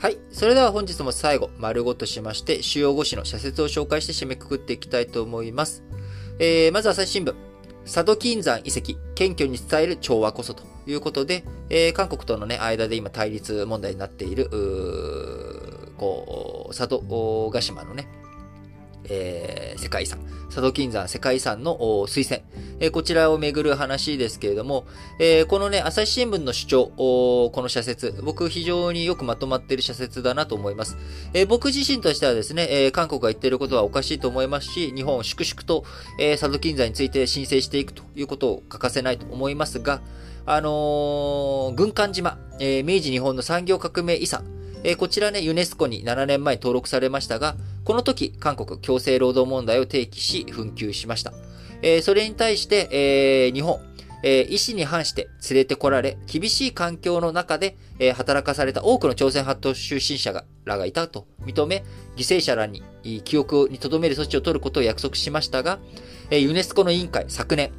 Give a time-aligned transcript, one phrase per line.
[0.00, 0.16] はい。
[0.32, 5.84] それでは本日も最後、丸ごとしまして、主要5紙の社説を紹介して締めくくっていきたいと思います。
[6.38, 7.34] えー、まず朝日新聞。
[7.84, 14.48] 佐渡金山遺跡、謙虚に伝える調和こそということで、えー、韓国とのね、間で今対立問題になっている、
[15.98, 18.08] こう、佐渡ヶ島のね、
[19.10, 21.76] えー、世界遺産、佐渡金山世界遺産の
[22.06, 22.42] 推薦、
[22.78, 24.86] えー、こちらをめぐる話ですけれども、
[25.18, 30.96] えー、このね、朝日新聞の主張、この社説、僕非常によくまとまっている社説だなと思います。
[31.34, 35.84] えー、僕自身としてはですね、えー、韓国が言っていることはおかしいと思いますし、日本を粛々と、
[36.18, 40.00] えー、佐渡金山について申請していくということを欠かせないと思いますが、
[40.46, 44.44] あのー、軍艦島、えー、明治日本の産業革命遺産、
[44.82, 47.56] えー、こちらね、ユネスコに7年前登録されましたが、
[47.90, 51.32] この時、韓国強制労働問題を提起し、紛糾しました。
[51.82, 53.80] えー、それに対して、えー、日本、
[54.22, 61.82] えー、意思に反して連れてこられ、厳しい環境の中で、えー、働かされた多くの朝鮮半島出身者がらがいたと認め、
[62.14, 62.84] 犠牲者らに
[63.24, 65.80] 記憶に留める措置を取ることを約束しましたが、
[66.30, 67.72] えー、ユネスコの委員会昨年、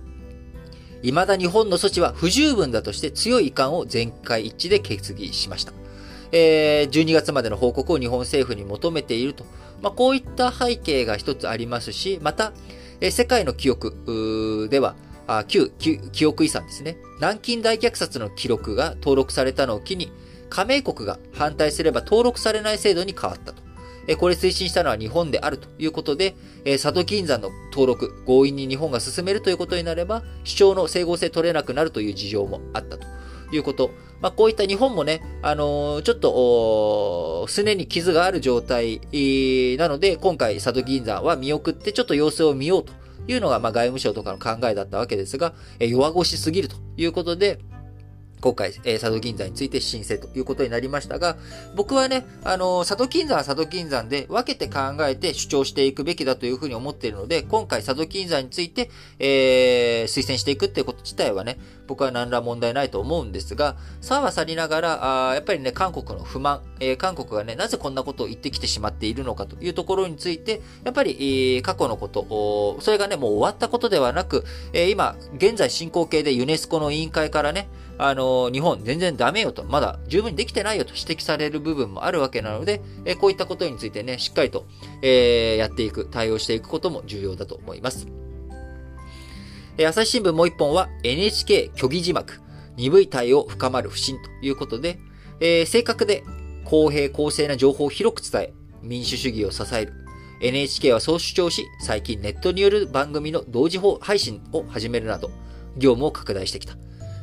[1.03, 5.71] 未だ日本の措置は不十分だとして強い遺憾を全会一致で決議しました。
[6.31, 9.45] えー、12月までの報告を日本政府に求めていると。
[9.81, 12.53] まあ、こういった背景が一つありますし、また、
[13.01, 14.95] え、世界の記憶では、
[15.27, 15.71] あ旧
[16.11, 16.97] 記憶遺産ですね。
[17.17, 20.11] 南京大虐殺の記録が登録されたのを機に、
[20.49, 23.61] 加盟国が反対すれば登録されない制度に変わったと。
[24.07, 26.35] えこれ推進したのは日本であるということで、
[26.65, 33.07] え佐渡金山の登録、強引に日本が進めるということになれば、主張の整合性取れなくなるという事情もあったと
[33.51, 33.91] いうこと。
[34.21, 39.01] まあ、こういった日本もね、あのー、ちょっと、すねに傷がある状態
[39.77, 42.93] なので、今回、佐渡銀山は見送ってちょっと様子を見ようと
[43.27, 47.59] いうのが、まあ、外務省とかの考えだったわけですが、え弱腰すぎるということで、
[48.41, 51.37] 今回、えー、佐渡金山について申請ということになりましたが、
[51.75, 74.43] 僕はね、あのー、佐渡金山は佐渡金山で分けて考えて主張していくべきだというふうに思っているので、今回佐渡金山について、えー、推薦していくっていうこと自体はね、僕は何ら問題ないと思うんですが、さは去りながら、あやっぱりね、韓国の不満、えー、韓国がね、なぜこんなことを言ってきてしまっているのかというところについて、やっぱり、えー、過去のこと、それがね、もう終わったことではなく、
[74.73, 77.69] えー、今、現在進行形でユネスコの委員会からね、
[77.99, 84.65] あの、日本全然ダメよと、まだ十分にできてないよと指摘される部分もあるわけなので、えこういったことについてね、しっかりと、
[85.03, 88.07] えー、やっていく、対応していくことも重要だと思います。
[89.77, 92.41] え朝日新聞もう一本は NHK 虚偽字幕、
[92.75, 94.99] 鈍い対応深まる不信ということで、
[95.39, 96.23] えー、正確で
[96.71, 99.93] 公平公正な情報を広く伝え、民主主義を支える。
[100.39, 105.31] NHK はそう主張し、最近ネットによる番組の同時配信を始めるなど、
[105.75, 106.77] 業務を拡大してきた。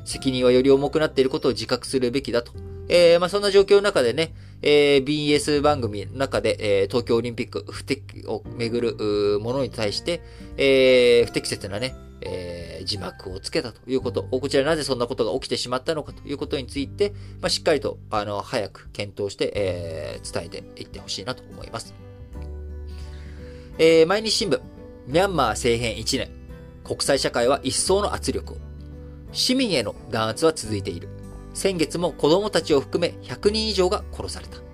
[0.04, 2.52] 責任はより重くなっていることを自覚するべきだと。
[2.90, 10.20] えー、まあ、そんな状況の中でね、えー、BS 番組の中で、えー、東京オリンピック不適をめぐるものに対して、
[10.58, 21.94] えー、不適切なね、えー、字幕をつけたということ、こちらなぜそんなことが起きてしまったのかということについて、まあ、しっかりと、あの、早く検討して、えー、伝えていってほしいなと思います。
[23.78, 24.60] えー、毎日新聞、
[25.06, 26.30] ミャンマー政変1年、
[26.84, 28.56] 国際社会は一層の圧力を。
[29.32, 31.08] 市民への弾圧は続いている。
[31.54, 34.67] 先月も子供たちを含め100人以上が殺された。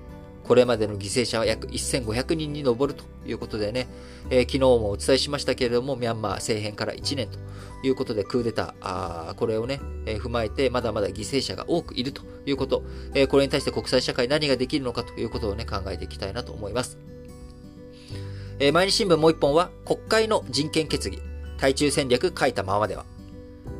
[0.47, 3.89] これまでの犠牲者は約1500人に上るということでね、
[4.29, 7.39] えー、昨日もお伝えしましたけれども、ミャンマー政変から1年と
[7.83, 12.85] いうことでクーデター、あーこれをね、えー、踏まえてまだまだ犠牲者が多くいるということ、
[13.15, 16.99] えー、これに対して国際社会何ができるのかということをね、考えていきたいなと思います。
[18.61, 21.21] え毎日新聞もう一本は、国会の人権決議、
[21.59, 23.05] 対中戦略書いたままでは。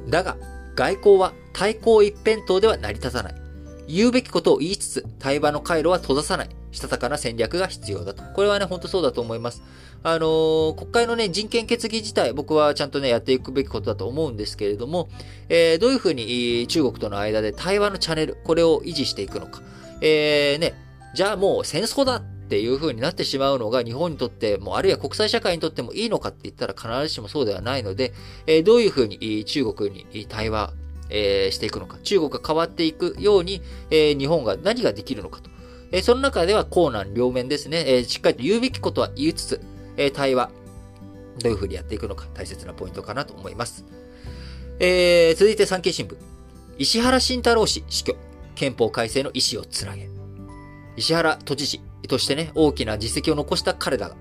[0.09, 0.37] だが、
[0.75, 3.44] 外交は対抗一辺倒では成り立たない。
[3.89, 6.49] 言うべきことを言いつつ、対話の回路は閉ざさない。
[6.75, 8.23] したたかな戦略が必要だと。
[8.35, 9.63] これはね、ほんとそうだと思います。
[10.03, 15.09] あのー、国会のね、人権決議自体、僕はちゃんとね、やっていくべきことだと思うんですけれども、
[15.49, 19.63] えー、どういうふうに中国との間で対話のチャンネル、これを維持していくのか。
[20.01, 20.75] えー、ね、
[21.15, 28.13] じゃあもう戦争だっていう風になってしまうのが日本にとっても、あるいは国際社会にとってもいいのかって言ったら必ずしもそうではないので、
[28.47, 30.73] え、どういう風に中国に対話、
[31.17, 35.49] えー、していくのか、中国が変わっていくように、えー、日本が何ができるのかと。
[35.93, 39.61] えー、その中では、高難両面ですね、えー、しっかりと言うべきことは言いつつ、
[39.97, 40.51] えー、対話、
[41.39, 43.85] どういうふうにやっていくのか、大切なポイントかなと思います。
[44.81, 46.17] えー、続いて産経新聞。
[46.79, 48.17] 石原慎太郎氏死去。
[48.57, 50.09] 憲法改正の意思をつなげ。
[50.97, 54.17] 石原都知事としてね、大きな実績を残した彼だが、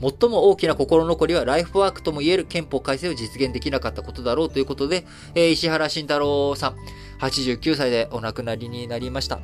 [0.00, 5.04] 最も大きな心残りはライフワークとも言える憲法改正を実現できなかったことだろうということで、
[5.34, 6.76] えー、石原慎太郎さん、
[7.20, 9.40] 89歳でお亡くなりになりました。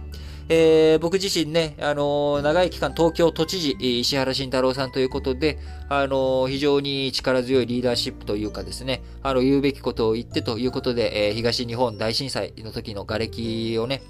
[0.48, 5.58] えー、僕自身ね、あのー、長い期間東京都知事、石原慎太郎さんということで、
[5.88, 14.02] あのー、非常に力強いリーダーシップというかですね、あの、言うべきことを言ってということで、え、東日本大震災の時の瓦礫をね、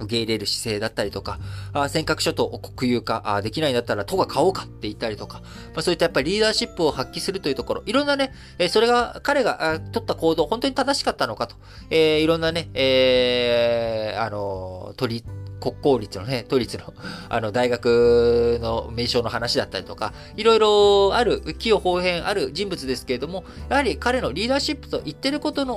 [0.00, 1.38] 受け入れる姿勢だったりとか、
[1.72, 5.40] あ尖閣諸島国有化あできないんだったら都が買おうかって言ったりとか、
[5.74, 11.56] まあ、そういったやっぱりリーダーシップを発揮するというところ、いろんなね、えそれが彼が取った行動、本当に正しかったのかと、
[11.90, 15.24] えー、いろんなね、えー、あの、取り、
[15.60, 16.94] 国公立のね、都立の、
[17.28, 25.74] あの、大学の名称の話だったりとか、いろいろある、器用方変ある人物ですけれども、やはり彼のリーダーシップと言ってることの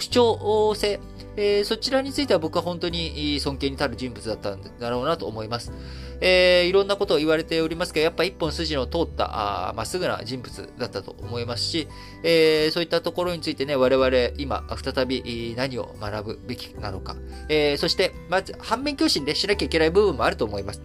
[0.00, 1.00] 主張性、
[1.36, 5.70] えー、そちらについては僕は本当に尊敬に足る人物だったんだろうなと思います。
[6.20, 11.88] えー、いろんなことを言われておりますけど、やっぱ一本筋の通った、まっすぐな人物だったと思いますし、
[12.22, 17.16] えー、そういったところについてね、我々今、再び何を学ぶべきなのか。
[17.48, 20.82] えー、そして、まず、反面教師でしなきゃいけない部分もあると思います。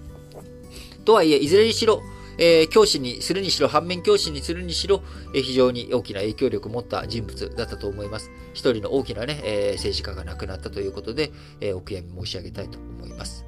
[1.06, 2.02] とはいえ、いずれにしろ、
[2.38, 5.02] えー、教師にするにしろ、反面教師にするにしろ、
[5.34, 8.32] えー、非常に大きな影響力を持った人物だったと思います。
[8.54, 13.41] 一人の大きなね、えー、政治家が亡くなったということで、え、お悔やみ申し上げたいと思います。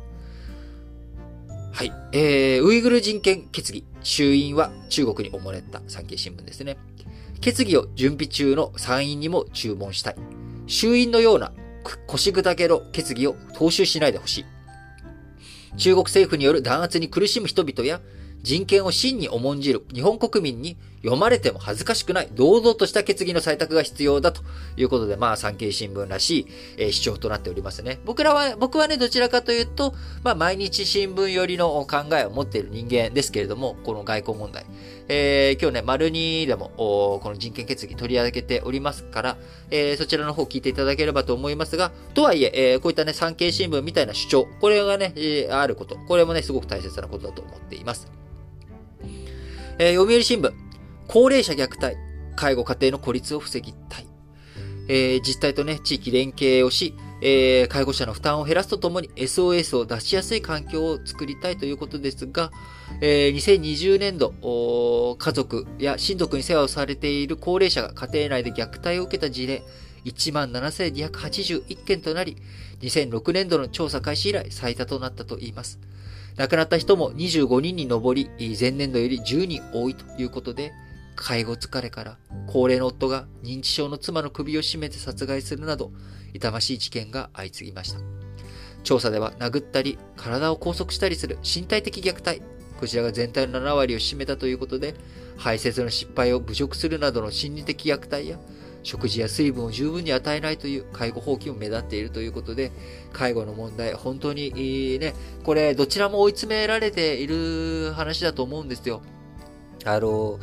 [1.74, 1.94] はい。
[2.12, 3.84] えー、ウイグル人権決議。
[4.04, 6.78] 衆院は中国におもれた産経新聞ですね。
[7.42, 10.16] 決議を準備中の参院にも注文したい。
[10.68, 11.52] 衆院のような
[12.06, 14.46] 腰砕けの決議を踏襲しないでほしい。
[15.78, 18.02] 中国政府による弾圧に苦しむ人々や
[18.44, 24.42] 人権を真に重んじる日本国民に読まれても恥ずかしくない堂々とした決議の採択が必要だと
[24.78, 26.48] いうことで、まあ、産経新聞らしい、
[26.78, 28.00] えー、主張となっておりますね。
[28.06, 29.94] 僕らは、僕はね、どちらかというと、
[30.24, 34.66] まあ、毎日新聞寄りの考えを持っている人間ですけれども、この外交問題。
[35.10, 39.38] えー、今日ね、丸2でも、この人権決議取り上げておりますから、
[39.72, 48.07] えー、そちらの方聞いていただければと思いますが、とはいえ、えー、こういったね、産経新聞みたいな主張、これがね、え、あること、これもね、すごく大切なことだと思っています。
[49.80, 50.54] えー、読売新聞、
[51.08, 51.98] 高齢者虐待、
[52.36, 54.08] 介護家庭の孤立を防ぎたい。
[54.88, 62.52] えー、自治体とね、地域連携をし、えー、介護者の負担を減らすとともに SOS を出しやすい環境を作りたいということですが、
[63.02, 64.34] えー、2020年度、
[65.18, 69.64] 家族や親族に世話をされている高齢者が家庭内で虐待を受けた事例、
[70.06, 72.38] 17,281件となり、
[72.81, 75.80] 2006年度の調査開始以来最多となったといいます。
[76.36, 80.72] 亡くなった人も25人に上り、前年度より10人多いということで、
[81.16, 85.92] 介護疲れから高齢の夫が認知症の妻の首を絞めて殺害するなど、
[86.34, 88.00] 痛ましい事件が相次ぎました。
[88.84, 92.42] 調査では殴ったり、体を拘束したりする身体的虐待、
[92.80, 94.96] こちらが全体の7割を占めたということで、
[95.38, 98.40] 排泄の失敗を侮辱するなどの心理的虐待や、
[98.84, 102.72] 食事や水分を十分に与えないという介護放棄も目立っているということで、
[103.12, 105.14] 介護の問題、本当にね、
[105.44, 109.02] これどちらも追い詰められている話だと思うんですよ。
[109.86, 110.40] あの、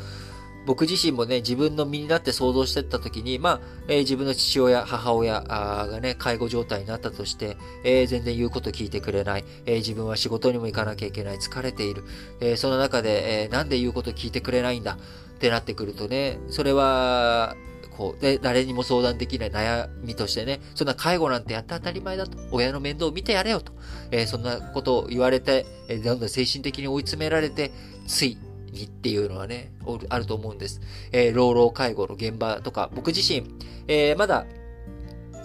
[0.66, 12.04] 僕自身もね、自分の身になって想像してった時に、まあ、えー、自分の父親、母親がね、介護状態になったとして、えー、全然言うこと聞いてくれない、えー、自分は仕事にも行かなきゃいけない、疲れている、
[12.40, 14.98] えその中で、えなんで言うこと聞いてくれないんだ
[15.34, 17.56] ってなってくるとね、それは、
[18.00, 23.74] こう、で、誰にも相談できない悩みとしてね、そんな介護なんてやって当たり前だと、親の面倒を見てやれよと、
[24.10, 27.72] えそんなことを言われて、えどんどん精神的に追い詰められて、
[28.06, 28.38] つい、
[28.72, 29.70] にっていうのはね、
[30.08, 30.80] あると思うんです。
[31.12, 33.44] えー、老老介護の現場とか、僕自身、
[33.86, 34.46] えー、まだ、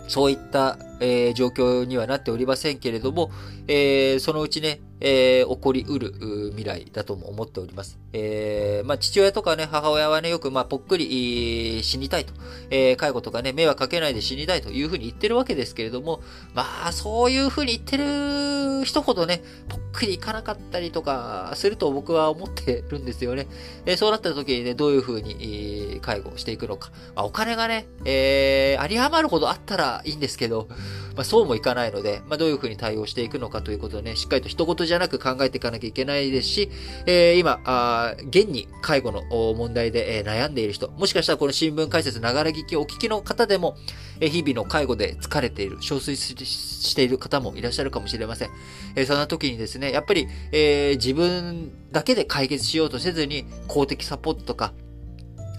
[0.07, 3.31] そういった、えー、状況にはなっておりませんけれども、
[3.67, 6.13] えー、そのうちね、えー、起こりうる
[6.51, 7.99] 未来だとも思っております。
[8.13, 12.33] えー、まあ、父親とかね、母親はね、よく、まあ、ぽっくり、死にたいと、
[12.69, 16.21] えー、介護とかね、迷惑かけないで死にたいというふうに言ってるわけですけれども、
[16.53, 23.47] まあ、そういうふうに言ってる人ほどね、ぽっくりいかなかったりとかすると僕は思ってるんですよね。
[23.85, 26.91] えー、そうなった時にね、どういうふうに、介護していくのか。
[27.15, 30.67] まあ、お金がね、えー、あり余るほどあったらいいんですけど、
[31.15, 36.69] まあ、そうもいかないので、まあ、どういうふうに対応していくのかということをね、しっかりと一言じゃなく考えていかなきゃいけないですし、
[37.05, 39.23] えー、今、あ現に介護の
[39.53, 43.77] 問題で、え、悩んでいる人、もしかしたらこの新聞解説ながら聞きお聞きの方でも、
[44.19, 48.49] え、日々の介護で疲れている、憔悴している方もいらっしゃるかもしれません。
[48.95, 54.73] えー、そんな時にですね、やっぱり、えー、自分だけで解決しようとせずに、公的サポートとか、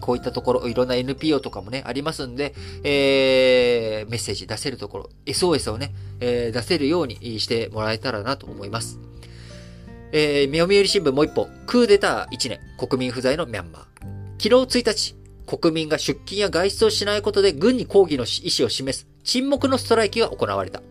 [0.06, 9.00] こういったところ、いろんな NPO とかもね、ありますんで、えー、メッセージ出せるところ、SOS をね、えー、出せるようにしてもらえたらなと思います。
[10.12, 13.82] えー、読売新聞もう一本、クーデター1年、国民不在のミャンマー。
[14.40, 20.82] 昨日1日、国民が出勤や外出をしないことで軍に抗議の意思を示す沈黙のストライキが行われた。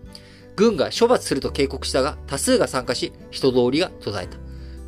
[0.58, 4.45] 軍が処罰すると警告したが、多数が参加し、人通りが途絶えた。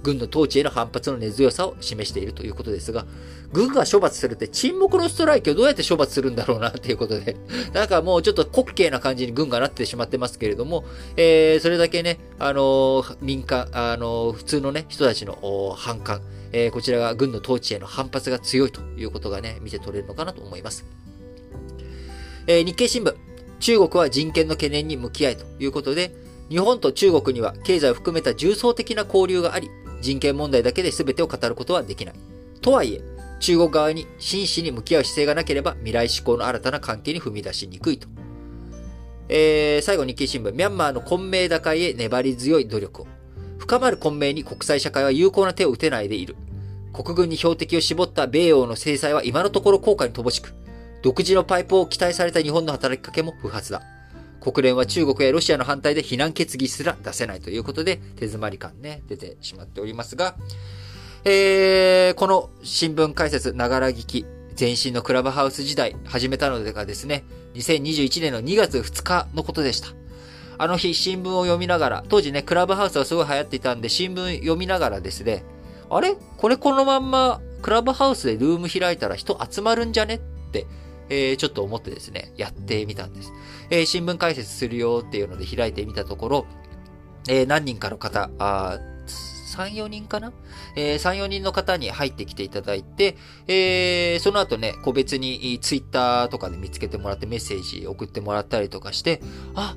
[0.08, 3.06] 軍の統治への反発の根強さを示しているということですが、
[3.52, 7.36] 軍が処罰するって沈黙のストライキをどうやって処罰するんだろうなっていうことで、
[7.74, 10.86] なんかもうちょっと滑稽な感じに軍がなってしまってますけれども、
[11.18, 16.22] えー、それだけね、あのー、民間、あのー、普通のね、人たちの反感、
[16.54, 20.86] えー、こちらが軍の統治への反発が強いということがね、見て取れるのかなと思います。
[22.48, 23.14] えー、日経新聞、
[23.60, 26.16] 中国は人権の懸念に向き合いということで、
[26.50, 29.70] 日本と中国には経済を含めた重層的な交流があり、
[30.02, 32.16] 人権問題だけで全てを語ることはできない。
[32.62, 33.02] とはいえ、
[33.40, 38.08] 中国側に真摯に向き合う姿勢がなければ未来志向の新たな関係に踏み出しにくいと。
[39.30, 43.08] えー、最後日経新聞、ミャンマーの混迷打開へ粘り強い努力を。
[43.58, 46.36] 深まる混迷に国際社会は有効な手を打てないでいる。
[46.94, 50.54] 国軍に標的を絞った米欧の制裁は今のところ効果に乏しく、
[51.04, 53.84] 独自のパイプを期待された日本の働きかけも不発だ。
[54.52, 60.36] 国連は中国やロシアの反対で非難決議すら出せないということで、手詰まり感ね、出てしまっておりますが、
[61.26, 64.26] えー、この新聞解説、ながら聞き、
[64.58, 67.26] 前身のクラブハウス時代始めたのでがですね、
[67.56, 69.90] 2021年の2月2日のことでした。
[70.60, 75.44] あの日新聞を読みながら、当時ね、クラブハウスはすごい流行っていたんで、新聞読みながらですね、
[75.90, 76.16] あれ？
[76.38, 80.16] これこのまんまクラブハウスでルーム開いたら人集まるんじゃね？
[80.16, 80.20] っ
[80.52, 80.66] て
[81.10, 83.32] えー、ちょっと思ってですね、やってみたんです。
[83.70, 86.46] えー、新聞解説するよっていうので開いてみたところ、
[87.30, 90.34] えー、何人かの方、あ3、4人かな？
[90.76, 99.22] えー、3、4人の方に入ってきていただいて、えー、その後ね、個別にツイッターとかで見つけてもらってメッセージ送ってもらったりとかして、
[99.56, 99.76] あ、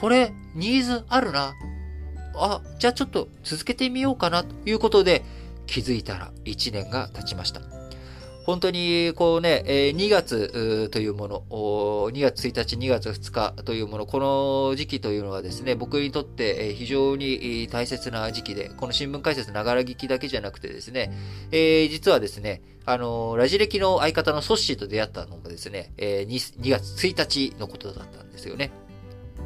[0.00, 1.54] これ、ニーズあるな。
[2.34, 5.22] あ、じゃあちょっと続けてみようかなということで、
[5.66, 7.79] 気づいたら1年が経ちました。
[8.46, 21.12] 本当に、こうね、2月というもの、2月1日、2月2日というもの、この時期というのはですね、僕にとって非常に大切な時期で、この新聞解説ながら聞きだけじゃなくてですね、
[21.52, 28.70] えー、実はですね、あの、ラジ歴の相方のソッシーと出会ったのもですね、2, 2月1日のことだったんですよね。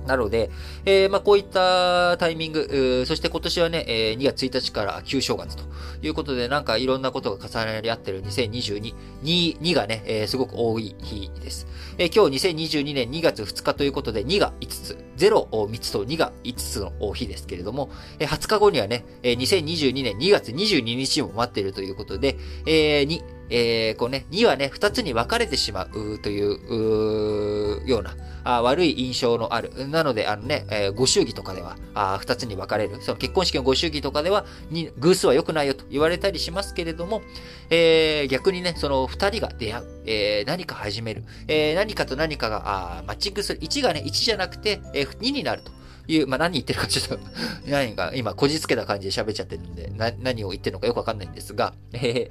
[0.06, 0.50] なので、
[0.84, 5.64] えー、まあ、こういったタイミング、そして今年はね、えー、2月1日から旧正月と
[6.02, 11.66] いうことで、なんかいろんなことが重なり合ってる2022、2、2がね、えー、すごく多い日です。
[11.98, 23.22] えー、今日2022年2月2日ということで、2が5つ、0を、3つと2が5つの日ですけれども、えー、20日後にはね、えー、2022年2月22日も待っているということで、えー、2、
[23.56, 29.70] えー、こうね、2はね、2つに分かれてしまうという、うようなあ、悪い印象のある。
[29.88, 33.00] なので、あのね、えー、ご祝儀とかでは、あ2つに分かれる。
[33.00, 37.22] その結婚式のご祝儀とかでは、に偶数は良くないよと言われたりしますけれども、
[37.70, 39.84] えー、逆にね、その2人が出会う。
[40.06, 41.22] えー、何か始める。
[41.46, 43.60] えー、何かと何かが、あマッチングする。
[43.60, 45.72] 1がね、1じゃなくて、えー、2になると。
[46.06, 47.24] いう、まあ、何言ってるかちょっと
[47.66, 52.28] 何か、今、こじつけた感じで喋っちゃってるんで、な、何を言ってるのかよくわかんないんですが、え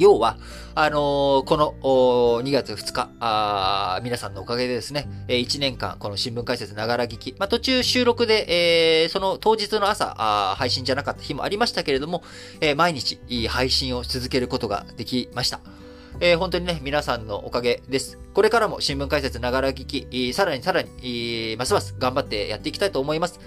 [0.00, 0.38] 要は、
[0.74, 1.74] あのー、この
[2.42, 12.24] 2月2日あ、皆さんのおかげでですね、1年間、この新聞解説ながら聞き、まあ、途中収録で、えー、その当日の朝あ、配信じゃなかった日もありましたけれども、
[12.62, 15.60] えー、毎日配信を続けることができました。
[16.20, 18.18] えー、本当にね、皆さんのおかげです。
[18.32, 23.38] これからも新聞解説ながら聞き、さらにさらに、ますます頑張ってやっていきたいと思います。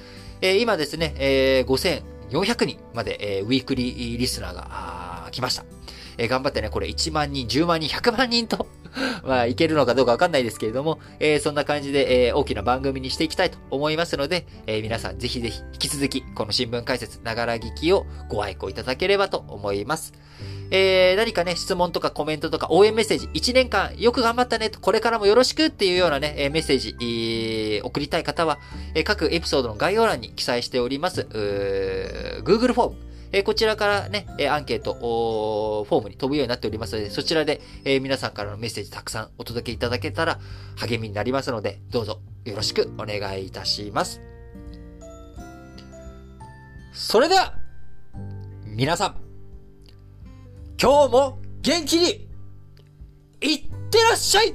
[0.41, 5.65] え、今ですね、えー、5400人まで、え、ウィークリーリスナーが来ました。
[6.17, 8.67] えー、頑張ってね、これ1万人、10万人、100万人と
[9.25, 20.13] まあ、いけるのかどうかわかんないですけれども、えー、そんな感じで、えー、大きな番組にしていきたいと思いますので、え、皆さんぜひぜひ引き続き、この新聞解説、ながら聞きをご愛顧いただければと思います。
[20.72, 28.60] えー、何かね、質問とかコメントとか応援メッセージ、1年間よく頑張ったねと、これからもよろしくっていうようなね、えメッセージ、えー、送りたい方は、
[28.96, 31.22] え、各エピソードの概要欄に記載しております、
[32.43, 32.96] Google フォーム、
[33.33, 40.39] えこちらからね、えアンケート、フォームに飛ぶようになっておりますので、そちらで、え皆さんからのメッセージたくさんお届けいただけたら
[40.77, 44.21] 励みになりますので、どうぞよろしくお願いいたします。
[46.93, 47.55] それでは、
[48.67, 49.15] 皆さん、
[50.79, 52.29] 今日も元気に、
[53.41, 54.53] いってらっしゃい